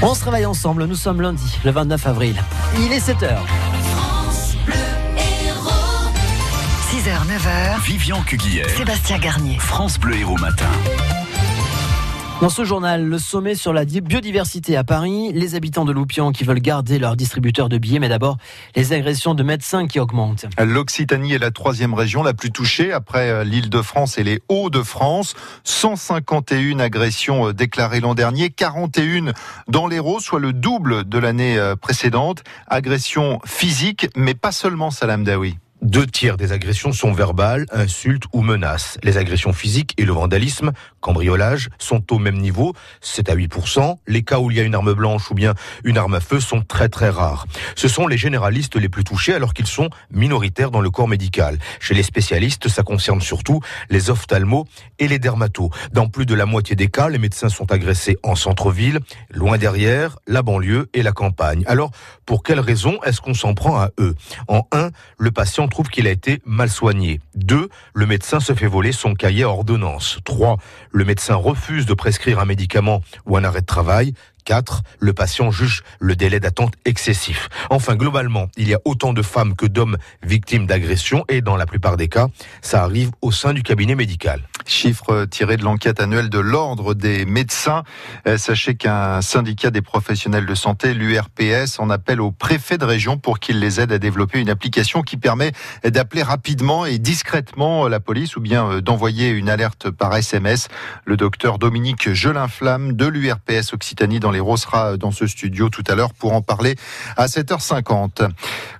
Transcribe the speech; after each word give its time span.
On 0.00 0.14
se 0.14 0.24
réveille 0.24 0.46
ensemble, 0.46 0.84
nous 0.84 0.94
sommes 0.94 1.20
lundi, 1.20 1.58
le 1.64 1.72
29 1.72 2.06
avril. 2.06 2.36
Il 2.78 2.92
est 2.92 3.04
7h. 3.04 3.36
6h, 6.90 7.26
9h. 7.26 7.80
Vivian 7.82 8.22
Cuguière. 8.22 8.70
Sébastien 8.70 9.18
Garnier. 9.18 9.58
France 9.58 9.98
Bleu 9.98 10.16
Héros 10.16 10.38
Matin. 10.38 10.66
Dans 12.40 12.50
ce 12.50 12.62
journal, 12.62 13.04
le 13.04 13.18
sommet 13.18 13.56
sur 13.56 13.72
la 13.72 13.84
biodiversité 13.84 14.76
à 14.76 14.84
Paris, 14.84 15.32
les 15.32 15.56
habitants 15.56 15.84
de 15.84 15.90
Loupian 15.90 16.30
qui 16.30 16.44
veulent 16.44 16.60
garder 16.60 17.00
leur 17.00 17.16
distributeur 17.16 17.68
de 17.68 17.78
billets, 17.78 17.98
mais 17.98 18.08
d'abord 18.08 18.36
les 18.76 18.92
agressions 18.92 19.34
de 19.34 19.42
médecins 19.42 19.88
qui 19.88 19.98
augmentent. 19.98 20.46
L'Occitanie 20.56 21.32
est 21.32 21.38
la 21.38 21.50
troisième 21.50 21.94
région 21.94 22.22
la 22.22 22.34
plus 22.34 22.52
touchée 22.52 22.92
après 22.92 23.28
euh, 23.28 23.42
l'île 23.42 23.70
de 23.70 23.82
France 23.82 24.18
et 24.18 24.22
les 24.22 24.40
Hauts-de-France. 24.48 25.34
151 25.64 26.78
agressions 26.78 27.48
euh, 27.48 27.52
déclarées 27.52 27.98
l'an 27.98 28.14
dernier, 28.14 28.50
41 28.50 29.32
dans 29.66 29.88
l'Hérault, 29.88 30.20
soit 30.20 30.38
le 30.38 30.52
double 30.52 31.08
de 31.08 31.18
l'année 31.18 31.58
euh, 31.58 31.74
précédente. 31.74 32.44
Agressions 32.68 33.40
physiques, 33.44 34.10
mais 34.14 34.34
pas 34.34 34.52
seulement 34.52 34.92
Salam 34.92 35.24
Daoui. 35.24 35.56
Deux 35.80 36.06
tiers 36.06 36.36
des 36.36 36.50
agressions 36.50 36.92
sont 36.92 37.12
verbales, 37.12 37.64
insultes 37.70 38.24
ou 38.32 38.42
menaces. 38.42 38.98
Les 39.04 39.16
agressions 39.16 39.52
physiques 39.52 39.94
et 39.96 40.04
le 40.04 40.12
vandalisme, 40.12 40.72
cambriolage, 41.00 41.68
sont 41.78 42.12
au 42.12 42.18
même 42.18 42.38
niveau, 42.38 42.74
c'est 43.00 43.30
à 43.30 43.36
8%. 43.36 43.98
Les 44.08 44.22
cas 44.22 44.40
où 44.40 44.50
il 44.50 44.56
y 44.56 44.60
a 44.60 44.64
une 44.64 44.74
arme 44.74 44.92
blanche 44.92 45.30
ou 45.30 45.34
bien 45.34 45.54
une 45.84 45.96
arme 45.96 46.14
à 46.14 46.20
feu 46.20 46.40
sont 46.40 46.62
très 46.62 46.88
très 46.88 47.10
rares. 47.10 47.46
Ce 47.76 47.86
sont 47.86 48.08
les 48.08 48.18
généralistes 48.18 48.74
les 48.74 48.88
plus 48.88 49.04
touchés 49.04 49.34
alors 49.34 49.54
qu'ils 49.54 49.68
sont 49.68 49.88
minoritaires 50.10 50.72
dans 50.72 50.80
le 50.80 50.90
corps 50.90 51.06
médical. 51.06 51.58
Chez 51.78 51.94
les 51.94 52.02
spécialistes, 52.02 52.68
ça 52.68 52.82
concerne 52.82 53.20
surtout 53.20 53.60
les 53.88 54.10
ophtalmos 54.10 54.64
et 54.98 55.06
les 55.06 55.20
dermatos. 55.20 55.70
Dans 55.92 56.08
plus 56.08 56.26
de 56.26 56.34
la 56.34 56.44
moitié 56.44 56.74
des 56.74 56.88
cas, 56.88 57.08
les 57.08 57.18
médecins 57.18 57.50
sont 57.50 57.70
agressés 57.70 58.16
en 58.24 58.34
centre-ville, 58.34 58.98
loin 59.30 59.58
derrière, 59.58 60.18
la 60.26 60.42
banlieue 60.42 60.88
et 60.92 61.02
la 61.02 61.12
campagne. 61.12 61.62
Alors, 61.66 61.92
pour 62.26 62.42
quelles 62.42 62.60
raisons 62.60 62.98
est-ce 63.04 63.20
qu'on 63.20 63.34
s'en 63.34 63.54
prend 63.54 63.80
à 63.80 63.90
eux? 64.00 64.16
En 64.48 64.66
le 65.18 65.30
patient 65.30 65.67
trouve 65.68 65.88
qu'il 65.88 66.06
a 66.06 66.10
été 66.10 66.40
mal 66.44 66.68
soigné. 66.68 67.20
2. 67.34 67.68
Le 67.94 68.06
médecin 68.06 68.40
se 68.40 68.52
fait 68.54 68.66
voler 68.66 68.92
son 68.92 69.14
cahier 69.14 69.44
ordonnance. 69.44 70.18
3. 70.24 70.58
Le 70.90 71.04
médecin 71.04 71.34
refuse 71.34 71.86
de 71.86 71.94
prescrire 71.94 72.38
un 72.38 72.44
médicament 72.44 73.02
ou 73.26 73.36
un 73.36 73.44
arrêt 73.44 73.60
de 73.60 73.66
travail. 73.66 74.14
4. 74.48 74.82
Le 74.98 75.12
patient 75.12 75.50
juge 75.50 75.82
le 76.00 76.16
délai 76.16 76.40
d'attente 76.40 76.72
excessif. 76.86 77.50
Enfin, 77.68 77.96
globalement, 77.96 78.48
il 78.56 78.66
y 78.66 78.72
a 78.72 78.78
autant 78.86 79.12
de 79.12 79.20
femmes 79.20 79.54
que 79.54 79.66
d'hommes 79.66 79.98
victimes 80.22 80.66
d'agressions 80.66 81.26
et 81.28 81.42
dans 81.42 81.54
la 81.54 81.66
plupart 81.66 81.98
des 81.98 82.08
cas, 82.08 82.28
ça 82.62 82.82
arrive 82.82 83.10
au 83.20 83.30
sein 83.30 83.52
du 83.52 83.62
cabinet 83.62 83.94
médical. 83.94 84.40
Chiffre 84.64 85.26
tiré 85.26 85.58
de 85.58 85.64
l'enquête 85.64 86.00
annuelle 86.00 86.30
de 86.30 86.38
l'Ordre 86.38 86.94
des 86.94 87.26
médecins. 87.26 87.82
Euh, 88.26 88.38
sachez 88.38 88.74
qu'un 88.74 89.20
syndicat 89.20 89.70
des 89.70 89.82
professionnels 89.82 90.46
de 90.46 90.54
santé, 90.54 90.94
l'URPS, 90.94 91.78
en 91.78 91.90
appelle 91.90 92.22
au 92.22 92.30
préfet 92.30 92.78
de 92.78 92.86
région 92.86 93.18
pour 93.18 93.40
qu'il 93.40 93.60
les 93.60 93.82
aide 93.82 93.92
à 93.92 93.98
développer 93.98 94.40
une 94.40 94.48
application 94.48 95.02
qui 95.02 95.18
permet 95.18 95.52
d'appeler 95.84 96.22
rapidement 96.22 96.86
et 96.86 96.98
discrètement 96.98 97.86
la 97.86 98.00
police 98.00 98.36
ou 98.36 98.40
bien 98.40 98.66
euh, 98.66 98.80
d'envoyer 98.80 99.28
une 99.28 99.50
alerte 99.50 99.90
par 99.90 100.16
SMS. 100.16 100.68
Le 101.04 101.18
docteur 101.18 101.58
Dominique 101.58 102.14
Gelinflamme 102.14 102.94
de 102.94 103.06
l'URPS 103.06 103.74
Occitanie 103.74 104.20
dans 104.20 104.30
les 104.30 104.37
sera 104.56 104.96
dans 104.96 105.10
ce 105.10 105.26
studio 105.26 105.68
tout 105.68 105.84
à 105.88 105.94
l'heure 105.94 106.12
pour 106.12 106.32
en 106.32 106.42
parler 106.42 106.76
à 107.16 107.26
7h50. 107.26 108.28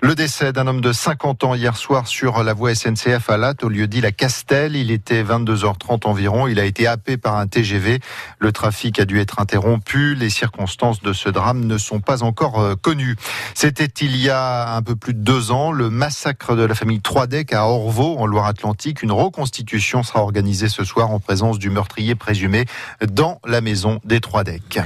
Le 0.00 0.14
décès 0.14 0.52
d'un 0.52 0.66
homme 0.66 0.80
de 0.80 0.92
50 0.92 1.44
ans 1.44 1.54
hier 1.54 1.76
soir 1.76 2.06
sur 2.06 2.42
la 2.42 2.52
voie 2.52 2.74
SNCF 2.74 3.30
à 3.30 3.36
Latte 3.36 3.64
au 3.64 3.68
lieu 3.68 3.86
dit 3.86 4.00
la 4.00 4.12
Castel. 4.12 4.76
Il 4.76 4.90
était 4.90 5.22
22h30 5.22 6.06
environ. 6.06 6.46
Il 6.46 6.58
a 6.58 6.64
été 6.64 6.86
happé 6.86 7.16
par 7.16 7.36
un 7.36 7.46
TGV. 7.46 8.00
Le 8.38 8.52
trafic 8.52 8.98
a 9.00 9.04
dû 9.04 9.20
être 9.20 9.40
interrompu. 9.40 10.14
Les 10.14 10.30
circonstances 10.30 11.02
de 11.02 11.12
ce 11.12 11.28
drame 11.28 11.64
ne 11.64 11.78
sont 11.78 12.00
pas 12.00 12.22
encore 12.22 12.60
euh, 12.60 12.74
connues. 12.74 13.16
C'était 13.54 13.86
il 14.00 14.16
y 14.16 14.30
a 14.30 14.74
un 14.74 14.82
peu 14.82 14.96
plus 14.96 15.14
de 15.14 15.20
deux 15.20 15.50
ans 15.50 15.72
le 15.72 15.90
massacre 15.90 16.54
de 16.56 16.62
la 16.62 16.74
famille 16.74 17.00
Troidec 17.00 17.52
à 17.52 17.66
Orvaux 17.66 18.16
en 18.18 18.26
Loire-Atlantique. 18.26 19.02
Une 19.02 19.12
reconstitution 19.12 20.02
sera 20.02 20.22
organisée 20.22 20.68
ce 20.68 20.84
soir 20.84 21.10
en 21.10 21.20
présence 21.20 21.58
du 21.58 21.70
meurtrier 21.70 22.14
présumé 22.14 22.66
dans 23.10 23.40
la 23.44 23.60
maison 23.60 24.00
des 24.04 24.20
Troidec. 24.20 24.80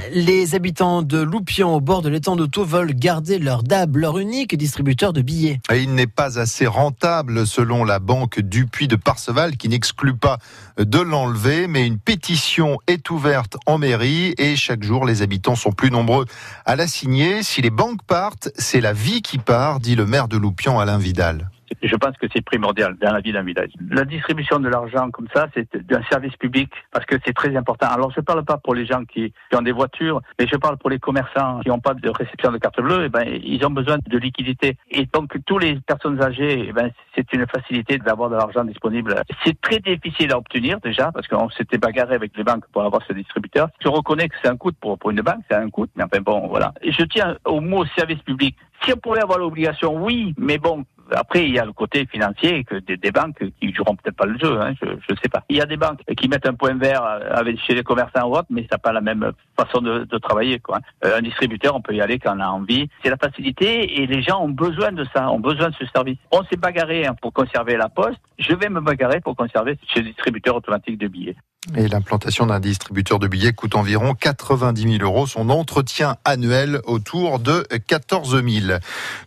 Habitants 0.63 1.01
de 1.01 1.17
Loupian 1.17 1.75
au 1.75 1.81
bord 1.81 2.01
de 2.01 2.07
l'étang 2.07 2.37
de 2.37 2.47
veulent 2.63 2.93
garder 2.93 3.37
leur 3.37 3.63
DAB, 3.63 3.97
leur 3.97 4.17
unique 4.17 4.55
distributeur 4.55 5.11
de 5.11 5.21
billets. 5.21 5.59
Et 5.69 5.81
il 5.81 5.93
n'est 5.93 6.07
pas 6.07 6.39
assez 6.39 6.65
rentable 6.65 7.45
selon 7.45 7.83
la 7.83 7.99
banque 7.99 8.39
Dupuis 8.39 8.87
de 8.87 8.95
Parseval 8.95 9.57
qui 9.57 9.67
n'exclut 9.67 10.15
pas 10.15 10.37
de 10.77 10.99
l'enlever, 10.99 11.67
mais 11.67 11.85
une 11.85 11.99
pétition 11.99 12.77
est 12.87 13.09
ouverte 13.09 13.57
en 13.65 13.77
mairie 13.77 14.35
et 14.37 14.55
chaque 14.55 14.83
jour 14.83 15.05
les 15.05 15.21
habitants 15.21 15.55
sont 15.55 15.73
plus 15.73 15.91
nombreux 15.91 16.27
à 16.65 16.77
la 16.77 16.87
signer. 16.87 17.43
Si 17.43 17.61
les 17.61 17.69
banques 17.69 18.01
partent, 18.07 18.47
c'est 18.55 18.79
la 18.79 18.93
vie 18.93 19.21
qui 19.21 19.39
part, 19.39 19.81
dit 19.81 19.97
le 19.97 20.05
maire 20.05 20.29
de 20.29 20.37
Loupian 20.37 20.79
Alain 20.79 20.97
Vidal. 20.97 21.49
Je 21.81 21.95
pense 21.95 22.17
que 22.17 22.27
c'est 22.33 22.43
primordial 22.43 22.95
dans 23.01 23.11
la 23.11 23.19
vie 23.19 23.31
d'un 23.31 23.43
village. 23.43 23.71
La 23.89 24.05
distribution 24.05 24.59
de 24.59 24.69
l'argent 24.69 25.09
comme 25.11 25.27
ça, 25.33 25.47
c'est 25.53 25.67
un 25.91 26.03
service 26.09 26.35
public 26.35 26.71
parce 26.91 27.05
que 27.05 27.15
c'est 27.25 27.33
très 27.33 27.55
important. 27.55 27.87
Alors 27.87 28.11
je 28.11 28.19
ne 28.19 28.25
parle 28.25 28.43
pas 28.43 28.57
pour 28.57 28.75
les 28.75 28.85
gens 28.85 29.03
qui, 29.05 29.33
ont 29.53 29.61
des 29.61 29.71
voitures, 29.71 30.21
mais 30.39 30.47
je 30.47 30.55
parle 30.57 30.77
pour 30.77 30.89
les 30.89 30.99
commerçants 30.99 31.59
qui 31.61 31.69
n'ont 31.69 31.79
pas 31.79 31.93
de 31.93 32.09
réception 32.09 32.51
de 32.51 32.57
carte 32.57 32.81
bleue. 32.81 33.03
Et 33.03 33.05
eh 33.05 33.09
ben, 33.09 33.23
ils 33.43 33.65
ont 33.65 33.71
besoin 33.71 33.97
de 34.05 34.17
liquidité. 34.17 34.77
Et 34.91 35.07
donc 35.11 35.35
tous 35.45 35.59
les 35.59 35.75
personnes 35.81 36.21
âgées, 36.21 36.59
et 36.59 36.65
eh 36.69 36.73
ben, 36.73 36.91
c'est 37.15 37.31
une 37.33 37.45
facilité 37.47 37.97
d'avoir 37.97 38.29
de 38.29 38.35
l'argent 38.35 38.63
disponible. 38.63 39.15
C'est 39.43 39.59
très 39.61 39.79
difficile 39.79 40.31
à 40.31 40.37
obtenir 40.37 40.79
déjà 40.79 41.11
parce 41.11 41.27
qu'on 41.27 41.49
s'était 41.49 41.77
bagarré 41.77 42.15
avec 42.15 42.35
les 42.37 42.43
banques 42.43 42.65
pour 42.71 42.83
avoir 42.83 43.01
ce 43.07 43.13
distributeur. 43.13 43.69
Je 43.81 43.87
reconnais 43.87 44.29
que 44.29 44.35
c'est 44.41 44.49
un 44.49 44.57
coût 44.57 44.71
pour, 44.79 44.97
pour 44.97 45.11
une 45.11 45.21
banque, 45.21 45.41
c'est 45.49 45.57
un 45.57 45.69
coût, 45.69 45.87
mais 45.95 46.03
enfin 46.03 46.21
bon, 46.21 46.47
voilà. 46.47 46.73
Je 46.83 47.03
tiens 47.03 47.37
au 47.45 47.61
mot 47.61 47.85
service 47.95 48.19
public. 48.19 48.55
Si 48.83 48.91
on 48.91 48.97
pouvait 48.97 49.21
avoir 49.21 49.39
l'obligation, 49.39 49.95
oui, 50.03 50.33
mais 50.37 50.57
bon, 50.57 50.83
après, 51.11 51.45
il 51.45 51.53
y 51.53 51.59
a 51.59 51.65
le 51.65 51.73
côté 51.73 52.05
financier 52.05 52.63
que 52.63 52.75
des, 52.75 53.11
banques 53.11 53.43
qui 53.59 53.73
joueront 53.73 53.95
peut-être 53.95 54.15
pas 54.15 54.25
le 54.25 54.37
jeu, 54.37 54.59
hein, 54.59 54.73
je 54.81 54.87
ne 54.87 55.17
sais 55.21 55.29
pas. 55.29 55.43
Il 55.49 55.57
y 55.57 55.61
a 55.61 55.65
des 55.65 55.77
banques 55.77 56.01
qui 56.17 56.27
mettent 56.27 56.47
un 56.47 56.53
point 56.53 56.75
vert 56.75 57.03
avec, 57.03 57.59
chez 57.59 57.73
les 57.73 57.83
commerçants 57.83 58.27
ou 58.27 58.33
autres, 58.33 58.47
mais 58.49 58.61
ça 58.63 58.69
n'a 58.73 58.77
pas 58.79 58.91
la 58.91 59.01
même 59.01 59.31
façon 59.57 59.81
de, 59.81 60.17
travailler. 60.17 60.59
Quoi. 60.59 60.79
Euh, 61.05 61.17
un 61.17 61.21
distributeur, 61.21 61.75
on 61.75 61.81
peut 61.81 61.93
y 61.93 62.01
aller 62.01 62.19
quand 62.19 62.37
on 62.37 62.39
a 62.39 62.47
envie. 62.47 62.89
C'est 63.03 63.09
la 63.09 63.17
facilité 63.17 64.01
et 64.01 64.07
les 64.07 64.21
gens 64.21 64.41
ont 64.41 64.49
besoin 64.49 64.91
de 64.91 65.05
ça, 65.13 65.29
ont 65.29 65.39
besoin 65.39 65.69
de 65.69 65.75
ce 65.75 65.85
service. 65.87 66.17
On 66.31 66.43
s'est 66.45 66.57
bagarré 66.57 67.05
hein, 67.05 67.15
pour 67.21 67.33
conserver 67.33 67.75
la 67.75 67.89
poste. 67.89 68.19
Je 68.39 68.53
vais 68.53 68.69
me 68.69 68.79
bagarrer 68.79 69.19
pour 69.19 69.35
conserver 69.35 69.77
ce 69.93 69.99
distributeur 69.99 70.55
automatique 70.55 70.97
de 70.97 71.07
billets. 71.07 71.35
Et 71.77 71.87
l'implantation 71.87 72.45
d'un 72.45 72.59
distributeur 72.59 73.19
de 73.19 73.27
billets 73.27 73.53
coûte 73.53 73.75
environ 73.75 74.15
90 74.15 74.97
000 74.97 75.03
euros. 75.03 75.27
Son 75.27 75.49
entretien 75.49 76.17
annuel 76.25 76.81
autour 76.83 77.39
de 77.39 77.65
14 77.87 78.43
000. 78.43 78.79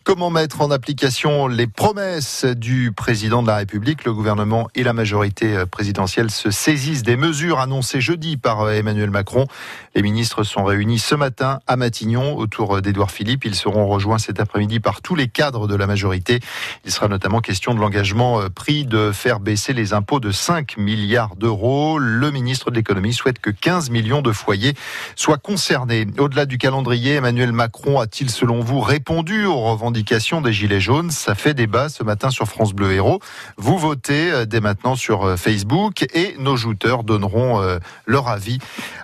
Comment 0.04 0.28
mettre 0.28 0.60
en 0.60 0.70
application 0.70 1.46
les 1.46 1.66
promesses 1.66 2.44
du 2.44 2.92
président 2.92 3.42
de 3.42 3.46
la 3.46 3.56
République? 3.56 4.04
Le 4.04 4.12
gouvernement 4.12 4.68
et 4.74 4.82
la 4.82 4.92
majorité 4.92 5.64
présidentielle 5.70 6.30
se 6.30 6.50
saisissent 6.50 7.02
des 7.02 7.16
mesures 7.16 7.58
annoncées 7.58 8.02
jeudi 8.02 8.36
par 8.36 8.70
Emmanuel 8.70 9.10
Macron. 9.10 9.46
Les 9.94 10.02
ministres 10.02 10.42
sont 10.42 10.64
réunis 10.64 10.98
ce 10.98 11.14
matin 11.14 11.60
à 11.66 11.76
Matignon 11.76 12.36
autour 12.36 12.82
d'Édouard 12.82 13.10
Philippe. 13.10 13.46
Ils 13.46 13.54
seront 13.54 13.86
rejoints 13.86 14.18
cet 14.18 14.40
après-midi 14.40 14.78
par 14.78 15.00
tous 15.00 15.14
les 15.14 15.28
cadres 15.28 15.66
de 15.66 15.74
la 15.74 15.86
majorité. 15.86 16.40
Il 16.84 16.92
sera 16.92 17.08
notamment 17.08 17.40
question 17.40 17.72
de 17.74 17.80
l'engagement 17.80 18.42
pris 18.54 18.84
de 18.84 19.10
faire 19.10 19.40
baisser 19.40 19.72
les 19.72 19.94
impôts 19.94 20.20
de 20.20 20.32
5 20.32 20.76
milliards 20.76 21.34
d'euros 21.36 21.98
ministre 22.30 22.70
de 22.70 22.76
l'économie 22.76 23.12
souhaite 23.12 23.38
que 23.38 23.50
15 23.50 23.90
millions 23.90 24.22
de 24.22 24.32
foyers 24.32 24.74
soient 25.14 25.38
concernés. 25.38 26.06
Au-delà 26.18 26.46
du 26.46 26.58
calendrier, 26.58 27.14
Emmanuel 27.14 27.52
Macron 27.52 28.00
a-t-il, 28.00 28.30
selon 28.30 28.60
vous, 28.60 28.80
répondu 28.80 29.44
aux 29.44 29.60
revendications 29.60 30.40
des 30.40 30.52
Gilets 30.52 30.80
jaunes? 30.80 31.10
Ça 31.10 31.34
fait 31.34 31.54
débat 31.54 31.88
ce 31.88 32.02
matin 32.02 32.30
sur 32.30 32.46
France 32.46 32.72
Bleu 32.72 32.92
Héros. 32.92 33.20
Vous 33.56 33.78
votez 33.78 34.30
euh, 34.32 34.44
dès 34.46 34.60
maintenant 34.60 34.96
sur 34.96 35.24
euh, 35.24 35.36
Facebook 35.36 36.04
et 36.14 36.34
nos 36.38 36.56
jouteurs 36.56 37.04
donneront 37.04 37.60
euh, 37.60 37.78
leur 38.06 38.28
avis 38.28 38.58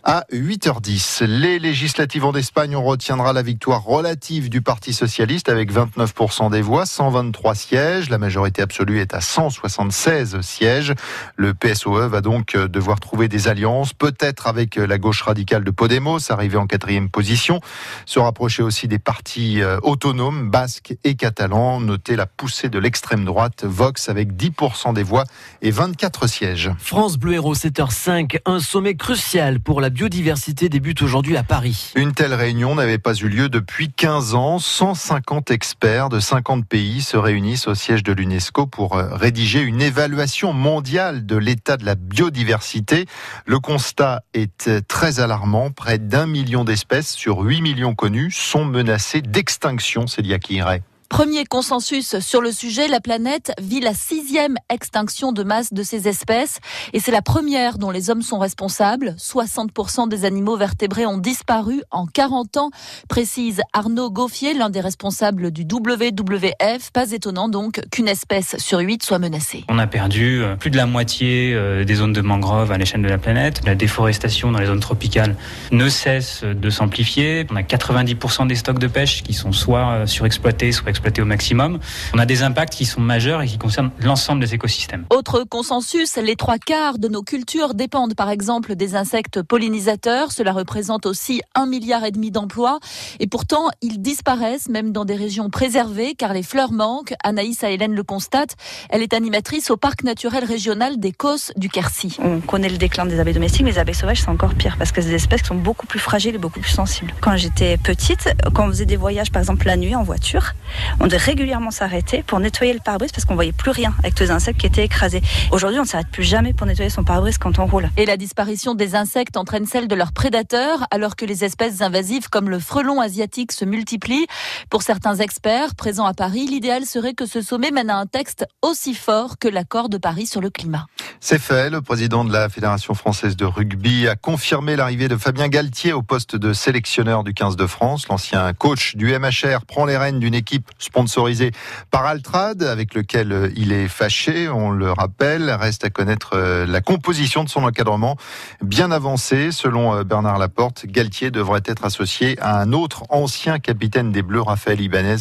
à 0.05 0.25
8h10. 0.33 1.25
Les 1.25 1.59
législatives 1.59 2.25
en 2.25 2.33
Espagne, 2.33 2.77
on 2.77 2.83
retiendra 2.83 3.33
la 3.33 3.43
victoire 3.43 3.83
relative 3.83 4.49
du 4.49 4.63
Parti 4.63 4.93
socialiste 4.93 5.49
avec 5.49 5.73
29% 5.73 6.51
des 6.51 6.63
voix, 6.63 6.87
123 6.87 7.55
sièges. 7.55 8.11
La 8.11 8.19
majorité 8.19 8.63
absolue 8.63 9.01
est 9.01 9.15
à 9.15 9.21
176 9.21 10.41
sièges. 10.41 10.95
Le 11.37 11.55
PSOE 11.55 12.09
va 12.09 12.21
donc 12.21 12.57
devoir 12.57 12.99
trouver 12.99 13.12
trouver 13.13 13.29
des 13.29 13.47
alliances, 13.47 13.93
peut-être 13.93 14.47
avec 14.47 14.79
euh, 14.79 14.87
la 14.87 14.97
gauche 14.97 15.21
radicale 15.21 15.65
de 15.65 15.71
Podemos, 15.71 16.19
arrivé 16.31 16.57
en 16.57 16.67
quatrième 16.67 17.11
position, 17.11 17.61
se 18.07 18.19
rapprocher 18.19 18.63
aussi 18.63 18.89
des 18.89 18.99
partis 18.99 19.61
euh, 19.61 19.77
autonomes, 19.83 20.49
basques 20.49 20.97
et 21.05 21.15
catalans. 21.15 21.79
Notez 21.79 22.17
la 22.17 22.25
poussée 22.25 22.71
de 22.71 22.79
l'extrême 22.79 23.27
droite, 23.27 23.67
Vox 23.67 24.09
avec 24.09 24.33
10% 24.33 24.95
des 24.95 25.03
voix 25.03 25.25
et 25.61 25.71
24 25.71 26.27
sièges. 26.27 26.71
France 26.79 27.19
Bleu 27.19 27.35
Héros 27.35 27.55
7h05, 27.55 28.39
un 28.47 28.61
sommet 28.61 28.95
crucial 28.95 29.61
pour 29.61 29.83
la 29.83 29.91
biodiversité 29.91 30.71
débute 30.71 31.03
aujourd'hui 31.03 31.37
à 31.37 31.43
Paris. 31.43 31.93
Une 31.97 32.15
telle 32.15 32.33
réunion 32.33 32.77
n'avait 32.77 32.97
pas 32.97 33.13
eu 33.13 33.29
lieu 33.29 33.51
depuis 33.51 33.93
15 33.93 34.35
ans. 34.35 34.59
150 34.59 35.51
experts 35.51 36.09
de 36.09 36.19
50 36.19 36.65
pays 36.65 37.03
se 37.03 37.19
réunissent 37.19 37.69
au 37.69 37.75
siège 37.75 38.05
de 38.05 38.15
l'UNESCO 38.15 38.67
pour 38.67 38.97
euh, 38.97 39.15
rédiger 39.15 39.61
une 39.61 39.83
évaluation 39.83 40.55
mondiale 40.55 41.27
de 41.27 41.37
l'état 41.37 41.77
de 41.77 41.85
la 41.85 41.95
biodiversité 41.95 43.02
Le 43.47 43.59
constat 43.59 44.23
est 44.35 44.71
très 44.89 45.21
alarmant. 45.21 45.71
Près 45.71 45.99
d'un 45.99 46.27
million 46.27 46.65
d'espèces 46.65 47.13
sur 47.13 47.41
8 47.41 47.63
millions 47.63 47.95
connues 47.95 48.31
sont 48.31 48.65
menacées 48.65 49.23
d'extinction, 49.23 50.07
c'est 50.07 50.23
qui 50.39 50.55
irait. 50.55 50.83
Premier 51.13 51.45
consensus 51.45 52.19
sur 52.21 52.41
le 52.41 52.51
sujet, 52.53 52.89
la 52.89 52.99
planète 52.99 53.53
vit 53.61 53.81
la 53.81 53.93
sixième 53.93 54.57
extinction 54.71 55.33
de 55.33 55.43
masse 55.43 55.75
de 55.75 55.83
ces 55.83 56.09
espèces 56.09 56.59
et 56.95 57.01
c'est 57.01 57.13
la 57.13 57.21
première 57.21 57.77
dont 57.77 57.91
les 57.91 58.09
hommes 58.09 58.23
sont 58.23 58.39
responsables. 58.39 59.15
60% 59.19 60.09
des 60.09 60.25
animaux 60.25 60.57
vertébrés 60.57 61.05
ont 61.05 61.19
disparu 61.19 61.83
en 61.91 62.07
40 62.07 62.57
ans, 62.57 62.71
précise 63.11 63.61
Arnaud 63.75 64.11
Gauffier, 64.11 64.55
l'un 64.55 64.71
des 64.71 64.81
responsables 64.81 65.51
du 65.51 65.65
WWF. 65.71 66.91
Pas 66.95 67.11
étonnant 67.13 67.51
donc 67.51 67.83
qu'une 67.91 68.09
espèce 68.09 68.57
sur 68.57 68.79
huit 68.79 69.03
soit 69.03 69.19
menacée. 69.19 69.65
On 69.69 69.79
a 69.79 69.87
perdu 69.87 70.43
euh, 70.43 70.57
plus 70.57 70.71
de 70.71 70.79
la 70.79 70.87
moitié 70.87 71.53
euh, 71.53 71.85
des 71.85 71.97
zones 71.97 72.15
de 72.15 72.23
mangroves 72.23 72.73
à 72.73 72.79
l'échelle 72.79 73.03
de 73.03 73.09
la 73.09 73.19
planète. 73.19 73.61
La 73.67 73.75
déforestation 73.75 74.51
dans 74.51 74.61
les 74.61 74.67
zones 74.67 74.81
tropicales 74.81 75.37
ne 75.73 75.91
cesse 75.91 76.43
de 76.43 76.71
s'amplifier. 76.71 77.47
On 77.51 77.57
a 77.57 77.63
90% 77.63 78.47
des 78.47 78.57
stocks 78.57 78.79
de 78.79 78.87
pêche 78.87 79.23
qui 79.23 79.35
sont 79.35 79.53
soit 79.53 79.91
euh, 79.91 80.07
surexploités, 80.07 80.73
soit 80.73 80.89
exploités 80.89 81.02
au 81.21 81.25
maximum. 81.25 81.79
On 82.15 82.19
a 82.19 82.27
des 82.27 82.43
impacts 82.43 82.75
qui 82.75 82.87
sont 82.87 83.01
majeurs 83.01 83.43
et 83.43 83.47
qui 83.47 83.59
concernent 83.59 83.91
l'ensemble 84.01 84.41
des 84.41 84.55
écosystèmes. 84.55 85.05
Autre 85.11 85.45
consensus, 85.45 86.17
les 86.17 86.37
trois 86.37 86.59
quarts 86.59 86.99
de 86.99 87.09
nos 87.09 87.23
cultures 87.23 87.75
dépendent 87.75 88.15
par 88.15 88.31
exemple 88.31 88.75
des 88.75 88.95
insectes 88.95 89.43
pollinisateurs. 89.43 90.33
Cela 90.33 90.53
représente 90.53 91.07
aussi 91.07 91.43
un 91.55 91.67
milliard 91.67 92.05
et 92.05 92.11
demi 92.11 92.31
d'emplois. 92.31 92.79
Et 93.21 93.27
pourtant, 93.27 93.69
ils 93.81 94.01
disparaissent 94.01 94.69
même 94.69 94.93
dans 94.93 95.05
des 95.05 95.17
régions 95.17 95.51
préservées 95.51 96.15
car 96.15 96.33
les 96.33 96.43
fleurs 96.43 96.73
manquent. 96.73 97.15
Anaïs 97.25 97.63
Hélène 97.63 97.95
le 97.95 98.03
constate. 98.03 98.57
Elle 98.91 99.03
est 99.03 99.15
animatrice 99.15 99.71
au 99.71 99.77
parc 99.77 100.05
naturel 100.05 100.45
régional 100.45 100.99
des 100.99 101.13
Causses 101.13 101.53
du 101.57 101.69
Quercy. 101.69 102.17
On 102.21 102.41
connaît 102.41 102.69
le 102.69 102.79
déclin 102.79 103.07
des 103.07 103.19
abeilles 103.21 103.35
domestiques, 103.35 103.63
mais 103.65 103.73
les 103.73 103.79
abeilles 103.79 103.95
sauvages, 103.95 104.21
c'est 104.21 104.29
encore 104.29 104.55
pire 104.55 104.77
parce 104.79 104.93
que 104.93 105.01
c'est 105.01 105.09
des 105.09 105.15
espèces 105.15 105.43
qui 105.43 105.49
sont 105.49 105.55
beaucoup 105.55 105.87
plus 105.87 105.99
fragiles 105.99 106.35
et 106.35 106.39
beaucoup 106.39 106.61
plus 106.61 106.71
sensibles. 106.71 107.15
Quand 107.21 107.37
j'étais 107.37 107.77
petite, 107.77 108.35
quand 108.55 108.67
on 108.67 108.69
faisait 108.69 108.87
des 108.87 108.97
voyages 108.97 109.31
par 109.31 109.41
exemple 109.41 109.67
la 109.67 109.77
nuit 109.77 109.95
en 109.95 110.03
voiture, 110.03 110.55
on 111.01 111.07
devait 111.07 111.17
régulièrement 111.17 111.71
s'arrêter 111.71 112.23
pour 112.27 112.41
nettoyer 112.41 112.73
le 112.73 112.81
pare-brise 112.81 113.13
parce 113.13 113.25
qu'on 113.25 113.35
voyait 113.35 113.53
plus 113.53 113.71
rien 113.71 113.95
avec 114.01 114.15
tous 114.15 114.25
les 114.25 114.31
insectes 114.31 114.61
qui 114.61 114.67
étaient 114.67 114.85
écrasés. 114.85 115.23
Aujourd'hui, 115.51 115.79
on 115.79 115.83
ne 115.83 115.89
s'arrête 115.89 116.09
plus 116.09 116.25
jamais 116.25 116.53
pour 116.53 116.67
nettoyer 116.67 116.91
son 116.91 117.05
pare-brise 117.05 117.39
quand 117.39 117.59
on 117.59 117.67
roule. 117.67 117.89
Et 117.97 118.07
la 118.07 118.17
disparition 118.17 118.75
des 118.75 118.95
insectes 118.95 119.37
entraîne 119.37 119.67
celle 119.67 119.89
de 119.89 119.95
leurs 119.95 120.13
prédateurs 120.13 120.87
alors 120.91 121.17
que 121.17 121.25
les 121.25 121.45
espèces 121.45 121.81
invasives 121.81 122.29
comme 122.29 122.49
le 122.49 122.59
frelon 122.59 123.01
asiatique 123.01 123.53
se 123.53 123.65
multiplient. 123.65 124.27
Pour 124.71 124.83
certains 124.83 125.17
experts 125.17 125.75
présents 125.75 126.07
à 126.07 126.15
Paris, 126.15 126.47
l'idéal 126.47 126.85
serait 126.87 127.15
que 127.15 127.27
ce 127.27 127.41
sommet 127.41 127.71
mène 127.71 127.91
à 127.91 127.97
un 127.97 128.07
texte 128.07 128.47
aussi 128.63 128.95
fort 128.95 129.39
que 129.39 129.49
l'accord 129.49 129.89
de 129.89 129.99
Paris 129.99 130.27
sur 130.27 130.41
le 130.41 130.51
climat. 130.51 130.87
C'est 131.21 131.41
fait. 131.41 131.71
Le 131.71 131.81
président 131.83 132.25
de 132.25 132.33
la 132.33 132.49
Fédération 132.49 132.95
française 132.95 133.37
de 133.37 133.45
rugby 133.45 134.09
a 134.09 134.17
confirmé 134.17 134.77
l'arrivée 134.77 135.09
de 135.09 135.17
Fabien 135.17 135.49
Galtier 135.49 135.93
au 135.93 136.03
poste 136.03 136.37
de 136.37 136.53
sélectionneur 136.53 137.23
du 137.25 137.33
15 137.33 137.57
de 137.57 137.67
France. 137.67 138.09
L'ancien 138.09 138.53
coach 138.53 138.97
du 138.97 139.17
MHR 139.17 139.65
prend 139.67 139.85
les 139.85 139.97
rênes 139.97 140.19
d'une 140.19 140.35
équipe 140.35 140.71
sponsorisée 140.83 141.53
par 141.91 142.05
Altrad, 142.05 142.63
avec 142.63 142.95
lequel 142.95 143.53
il 143.57 143.73
est 143.73 143.89
fâché. 143.89 144.49
On 144.49 144.71
le 144.71 144.91
rappelle. 144.93 145.51
Reste 145.51 145.85
à 145.85 145.91
connaître 145.91 146.33
euh, 146.35 146.67
la 146.67 146.81
composition 146.81 147.45
de 147.45 147.49
son 147.49 147.65
encadrement. 147.65 148.17
Bien 148.63 148.91
avancé, 148.91 149.53
selon 149.53 149.95
euh, 149.95 150.05
Bernard 150.05 150.39
Laporte, 150.39 150.87
Galtier 150.87 151.31
devrait 151.31 151.63
être 151.65 151.85
associé 151.85 152.39
à 152.41 152.61
un 152.61 152.73
autre 152.73 153.05
ancien 153.09 153.59
capitaine 153.59 154.13
des 154.13 154.23
Bleus, 154.23 154.43
Raphaël 154.43 154.81
Ibanez, 154.81 155.17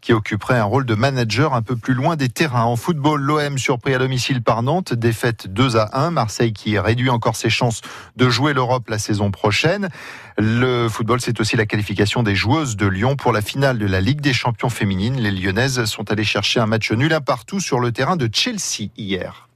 qui 0.00 0.12
occuperait 0.12 0.58
un 0.58 0.64
rôle 0.64 0.86
de 0.86 0.94
manager 0.94 1.54
un 1.54 1.62
peu 1.62 1.76
plus 1.76 1.94
loin 1.94 2.16
des 2.16 2.28
terrains. 2.28 2.64
En 2.64 2.76
football, 2.76 3.20
l'OM 3.20 3.58
surpris 3.58 3.94
à 3.94 3.98
domicile 3.98 4.42
par 4.42 4.62
Nantes, 4.62 4.94
défaite 4.94 5.48
2 5.48 5.76
à 5.76 6.04
1. 6.06 6.10
Marseille 6.10 6.52
qui 6.52 6.78
réduit 6.78 7.10
encore 7.10 7.36
ses 7.36 7.50
chances 7.50 7.80
de 8.16 8.28
jouer 8.28 8.52
l'Europe 8.52 8.88
la 8.88 8.98
saison 8.98 9.30
prochaine. 9.30 9.88
Le 10.38 10.88
football, 10.88 11.20
c'est 11.20 11.40
aussi 11.40 11.56
la 11.56 11.66
qualification 11.66 12.22
des 12.22 12.34
joueuses 12.34 12.76
de 12.76 12.86
Lyon 12.86 13.16
pour 13.16 13.32
la 13.32 13.42
finale 13.42 13.78
de 13.78 13.86
la 13.86 14.00
Ligue 14.00 14.20
des 14.20 14.32
champions 14.32 14.70
féminines. 14.70 15.20
Les 15.20 15.30
Lyonnaises 15.30 15.84
sont 15.84 16.10
allées 16.10 16.24
chercher 16.24 16.60
un 16.60 16.66
match 16.66 16.90
nul 16.92 17.12
à 17.12 17.20
partout 17.20 17.60
sur 17.60 17.80
le 17.80 17.92
terrain 17.92 18.16
de 18.16 18.28
Chelsea 18.32 18.90
hier. 18.96 19.48